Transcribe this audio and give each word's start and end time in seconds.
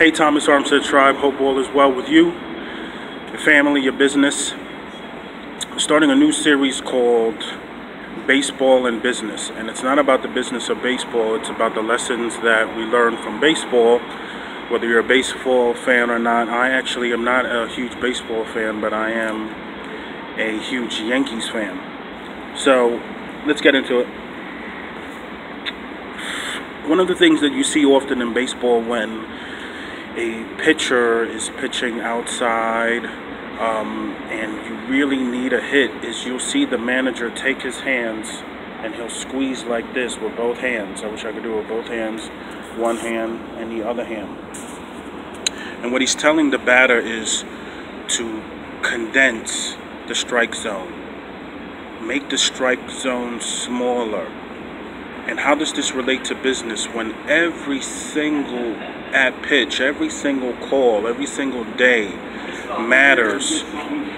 Hey, 0.00 0.10
Thomas 0.10 0.46
Armstead 0.46 0.82
Tribe. 0.82 1.16
Hope 1.16 1.38
all 1.42 1.58
is 1.58 1.68
well 1.74 1.92
with 1.92 2.08
you, 2.08 2.32
your 2.32 3.38
family, 3.44 3.82
your 3.82 3.92
business. 3.92 4.54
I'm 5.70 5.78
starting 5.78 6.10
a 6.10 6.14
new 6.14 6.32
series 6.32 6.80
called 6.80 7.44
Baseball 8.26 8.86
and 8.86 9.02
Business. 9.02 9.50
And 9.50 9.68
it's 9.68 9.82
not 9.82 9.98
about 9.98 10.22
the 10.22 10.28
business 10.28 10.70
of 10.70 10.80
baseball, 10.80 11.34
it's 11.34 11.50
about 11.50 11.74
the 11.74 11.82
lessons 11.82 12.34
that 12.38 12.74
we 12.78 12.84
learn 12.84 13.18
from 13.18 13.40
baseball. 13.40 13.98
Whether 14.70 14.86
you're 14.86 15.00
a 15.00 15.06
baseball 15.06 15.74
fan 15.74 16.08
or 16.08 16.18
not, 16.18 16.48
I 16.48 16.70
actually 16.70 17.12
am 17.12 17.22
not 17.22 17.44
a 17.44 17.68
huge 17.68 18.00
baseball 18.00 18.46
fan, 18.46 18.80
but 18.80 18.94
I 18.94 19.10
am 19.10 19.50
a 20.40 20.58
huge 20.60 20.98
Yankees 21.00 21.46
fan. 21.50 21.78
So 22.56 23.02
let's 23.46 23.60
get 23.60 23.74
into 23.74 24.00
it. 24.00 24.06
One 26.88 27.00
of 27.00 27.06
the 27.06 27.14
things 27.14 27.42
that 27.42 27.52
you 27.52 27.62
see 27.62 27.84
often 27.84 28.22
in 28.22 28.32
baseball 28.32 28.80
when 28.80 29.26
a 30.16 30.44
pitcher 30.62 31.24
is 31.24 31.50
pitching 31.58 32.00
outside 32.00 33.04
um, 33.60 34.12
and 34.30 34.66
you 34.66 34.90
really 34.90 35.18
need 35.18 35.52
a 35.52 35.60
hit 35.60 35.90
is 36.04 36.24
you'll 36.24 36.40
see 36.40 36.64
the 36.64 36.78
manager 36.78 37.30
take 37.30 37.62
his 37.62 37.80
hands 37.80 38.42
and 38.82 38.94
he'll 38.94 39.10
squeeze 39.10 39.64
like 39.64 39.92
this 39.92 40.18
with 40.18 40.34
both 40.36 40.58
hands. 40.58 41.02
I 41.02 41.08
wish 41.08 41.24
I 41.24 41.32
could 41.32 41.42
do 41.42 41.54
it 41.54 41.58
with 41.58 41.68
both 41.68 41.86
hands, 41.86 42.28
one 42.78 42.96
hand 42.96 43.38
and 43.58 43.70
the 43.70 43.86
other 43.86 44.04
hand. 44.04 44.38
And 45.82 45.92
what 45.92 46.00
he's 46.00 46.14
telling 46.14 46.50
the 46.50 46.58
batter 46.58 46.98
is 46.98 47.44
to 48.08 48.42
condense 48.82 49.76
the 50.08 50.14
strike 50.14 50.54
zone. 50.54 50.92
Make 52.06 52.30
the 52.30 52.38
strike 52.38 52.90
zone 52.90 53.40
smaller. 53.40 54.26
And 55.30 55.38
how 55.38 55.54
does 55.54 55.72
this 55.72 55.92
relate 55.92 56.24
to 56.26 56.34
business 56.34 56.86
when 56.86 57.12
every 57.28 57.80
single 57.80 58.74
at 59.12 59.42
pitch, 59.42 59.80
every 59.80 60.10
single 60.10 60.54
call, 60.68 61.06
every 61.06 61.26
single 61.26 61.64
day 61.74 62.08
matters. 62.78 63.62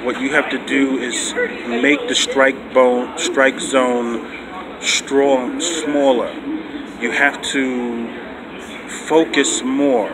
What 0.05 0.21
you 0.21 0.31
have 0.31 0.51
to 0.51 0.67
do 0.67 0.99
is 0.99 1.33
make 1.67 2.09
the 2.09 2.15
strike 2.15 2.75
bone, 2.75 3.17
strike 3.19 3.61
zone 3.61 4.41
strong, 4.81 5.61
smaller. 5.61 6.33
You 7.01 7.13
have 7.13 7.41
to 7.53 8.09
focus 8.89 9.63
more. 9.63 10.11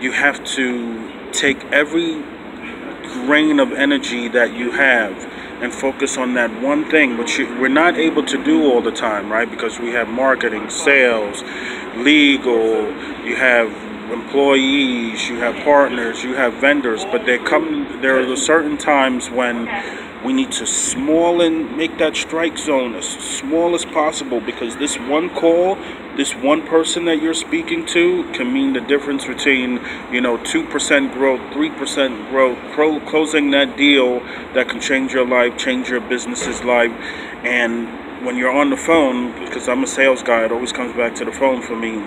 You 0.00 0.12
have 0.12 0.44
to 0.56 1.30
take 1.32 1.62
every 1.72 2.22
grain 3.24 3.58
of 3.58 3.72
energy 3.72 4.28
that 4.28 4.54
you 4.54 4.70
have 4.70 5.12
and 5.60 5.72
focus 5.72 6.16
on 6.16 6.34
that 6.34 6.50
one 6.62 6.88
thing, 6.90 7.16
which 7.16 7.38
we're 7.38 7.68
not 7.68 7.96
able 7.96 8.24
to 8.24 8.42
do 8.44 8.64
all 8.64 8.80
the 8.82 8.90
time, 8.90 9.30
right? 9.30 9.50
Because 9.50 9.78
we 9.78 9.90
have 9.90 10.08
marketing, 10.08 10.68
sales, 10.70 11.42
legal, 11.96 12.86
you 13.24 13.36
have 13.36 13.85
employees, 14.12 15.28
you 15.28 15.36
have 15.36 15.56
partners, 15.64 16.22
you 16.22 16.34
have 16.34 16.54
vendors, 16.54 17.04
but 17.04 17.26
they 17.26 17.38
come 17.38 18.00
there 18.00 18.18
are 18.20 18.36
certain 18.36 18.76
times 18.76 19.30
when 19.30 19.66
we 20.24 20.32
need 20.32 20.50
to 20.50 20.64
smallen, 20.64 21.76
make 21.76 21.98
that 21.98 22.16
strike 22.16 22.58
zone 22.58 22.94
as 22.94 23.06
small 23.06 23.74
as 23.74 23.84
possible 23.84 24.40
because 24.40 24.76
this 24.76 24.96
one 24.96 25.30
call, 25.30 25.76
this 26.16 26.34
one 26.34 26.66
person 26.66 27.04
that 27.04 27.22
you're 27.22 27.34
speaking 27.34 27.86
to 27.86 28.24
can 28.32 28.52
mean 28.52 28.72
the 28.72 28.80
difference 28.80 29.24
between, 29.24 29.80
you 30.10 30.20
know, 30.20 30.36
2% 30.38 31.12
growth, 31.12 31.40
3% 31.52 32.30
growth, 32.30 33.06
closing 33.06 33.50
that 33.50 33.76
deal 33.76 34.20
that 34.54 34.68
can 34.68 34.80
change 34.80 35.12
your 35.12 35.26
life, 35.26 35.56
change 35.56 35.88
your 35.88 36.00
business's 36.00 36.64
life. 36.64 36.90
And 37.44 38.24
when 38.24 38.36
you're 38.36 38.50
on 38.50 38.70
the 38.70 38.76
phone, 38.76 39.32
because 39.44 39.68
I'm 39.68 39.84
a 39.84 39.86
sales 39.86 40.22
guy, 40.22 40.44
it 40.44 40.52
always 40.52 40.72
comes 40.72 40.96
back 40.96 41.14
to 41.16 41.24
the 41.24 41.32
phone 41.32 41.62
for 41.62 41.76
me 41.76 42.02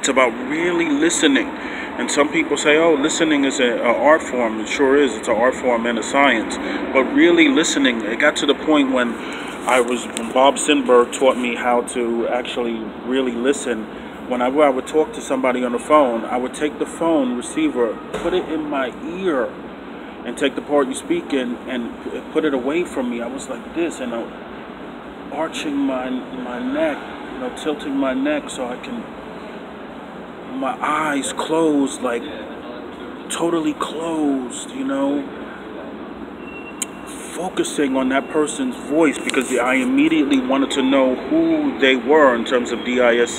it's 0.00 0.08
about 0.08 0.32
really 0.48 0.88
listening. 0.88 1.46
And 1.46 2.10
some 2.10 2.32
people 2.32 2.56
say, 2.56 2.78
oh, 2.78 2.94
listening 2.94 3.44
is 3.44 3.60
an 3.60 3.80
art 3.80 4.22
form. 4.22 4.58
It 4.60 4.68
sure 4.68 4.96
is. 4.96 5.14
It's 5.14 5.28
an 5.28 5.36
art 5.36 5.54
form 5.54 5.84
and 5.84 5.98
a 5.98 6.02
science. 6.02 6.56
But 6.94 7.04
really 7.12 7.48
listening, 7.48 8.00
it 8.00 8.18
got 8.18 8.34
to 8.36 8.46
the 8.46 8.54
point 8.54 8.92
when 8.92 9.12
I 9.68 9.82
was, 9.82 10.06
when 10.06 10.32
Bob 10.32 10.54
Sinberg 10.54 11.12
taught 11.12 11.36
me 11.36 11.54
how 11.54 11.82
to 11.92 12.26
actually 12.28 12.76
really 13.04 13.32
listen. 13.32 13.84
Whenever 14.30 14.62
I 14.62 14.70
would 14.70 14.86
talk 14.86 15.12
to 15.12 15.20
somebody 15.20 15.62
on 15.64 15.72
the 15.72 15.78
phone, 15.78 16.24
I 16.24 16.38
would 16.38 16.54
take 16.54 16.78
the 16.78 16.86
phone 16.86 17.36
receiver, 17.36 17.94
put 18.14 18.32
it 18.32 18.48
in 18.48 18.70
my 18.70 18.88
ear, 19.18 19.52
and 20.24 20.38
take 20.38 20.54
the 20.54 20.62
part 20.62 20.88
you 20.88 20.94
speak 20.94 21.34
in 21.34 21.56
and 21.68 22.32
put 22.32 22.46
it 22.46 22.54
away 22.54 22.84
from 22.84 23.10
me. 23.10 23.20
I 23.20 23.26
was 23.26 23.50
like 23.50 23.74
this, 23.74 24.00
and 24.00 24.14
I'm 24.14 25.32
arching 25.34 25.76
my 25.76 26.08
my 26.08 26.58
neck, 26.58 26.96
you 27.34 27.40
know, 27.40 27.54
tilting 27.62 27.96
my 27.96 28.14
neck 28.14 28.48
so 28.48 28.66
I 28.66 28.76
can 28.78 29.04
my 30.52 30.76
eyes 30.80 31.32
closed, 31.32 32.02
like 32.02 32.22
totally 33.30 33.74
closed, 33.74 34.70
you 34.70 34.84
know, 34.84 35.22
focusing 37.34 37.96
on 37.96 38.08
that 38.10 38.28
person's 38.30 38.76
voice 38.76 39.18
because 39.18 39.50
I 39.56 39.74
immediately 39.74 40.40
wanted 40.40 40.70
to 40.72 40.82
know 40.82 41.14
who 41.14 41.78
they 41.78 41.96
were 41.96 42.34
in 42.34 42.44
terms 42.44 42.72
of 42.72 42.84
DISC, 42.84 43.38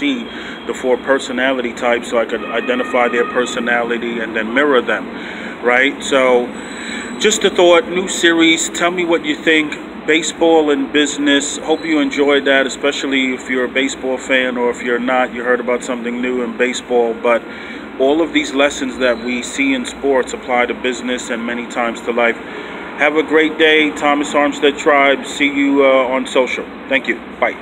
the 0.67 0.73
four 0.73 0.97
personality 0.97 1.73
types, 1.73 2.09
so 2.09 2.17
I 2.17 2.25
could 2.25 2.43
identify 2.45 3.09
their 3.09 3.25
personality 3.25 4.19
and 4.19 4.35
then 4.35 4.53
mirror 4.53 4.81
them, 4.81 5.05
right? 5.63 6.01
So, 6.03 6.47
just 7.19 7.43
a 7.43 7.49
thought, 7.49 7.87
new 7.89 8.07
series. 8.07 8.69
Tell 8.69 8.91
me 8.91 9.05
what 9.05 9.23
you 9.25 9.35
think 9.35 9.73
baseball 10.05 10.71
and 10.71 10.91
business. 10.91 11.57
Hope 11.57 11.85
you 11.85 11.99
enjoyed 11.99 12.45
that, 12.45 12.65
especially 12.65 13.33
if 13.33 13.49
you're 13.49 13.65
a 13.65 13.69
baseball 13.69 14.17
fan 14.17 14.57
or 14.57 14.69
if 14.71 14.81
you're 14.81 14.99
not, 14.99 15.33
you 15.33 15.43
heard 15.43 15.59
about 15.59 15.83
something 15.83 16.21
new 16.21 16.41
in 16.43 16.57
baseball. 16.57 17.13
But 17.13 17.43
all 17.99 18.21
of 18.21 18.33
these 18.33 18.53
lessons 18.53 18.97
that 18.97 19.23
we 19.23 19.43
see 19.43 19.73
in 19.73 19.85
sports 19.85 20.33
apply 20.33 20.65
to 20.67 20.73
business 20.73 21.29
and 21.29 21.45
many 21.45 21.67
times 21.67 22.01
to 22.01 22.11
life. 22.11 22.37
Have 22.97 23.15
a 23.15 23.23
great 23.23 23.57
day, 23.57 23.91
Thomas 23.91 24.33
Armstead 24.33 24.77
Tribe. 24.77 25.25
See 25.25 25.51
you 25.51 25.85
uh, 25.85 26.07
on 26.07 26.27
social. 26.27 26.65
Thank 26.89 27.07
you. 27.07 27.15
Bye. 27.39 27.57